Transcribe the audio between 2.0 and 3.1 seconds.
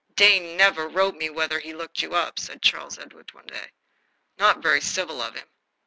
you up," said Charles